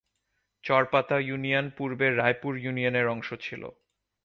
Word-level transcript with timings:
চর 0.63 0.83
Pata 0.85 1.17
union 1.19 1.65
পূর্বে 1.77 2.07
রায়পুর 2.11 2.53
ইউনিয়নের 2.57 3.07
অংশ 3.07 3.29
ছিল। 3.41 3.63